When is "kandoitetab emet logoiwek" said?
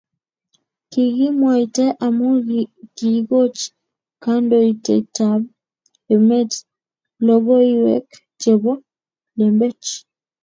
4.23-8.07